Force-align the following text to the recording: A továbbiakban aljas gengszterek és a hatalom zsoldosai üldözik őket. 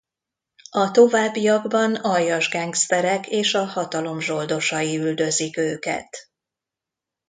A 0.69 0.91
továbbiakban 0.91 1.95
aljas 1.95 2.49
gengszterek 2.49 3.27
és 3.27 3.53
a 3.53 3.65
hatalom 3.65 4.19
zsoldosai 4.19 4.97
üldözik 4.97 5.57
őket. 5.57 6.29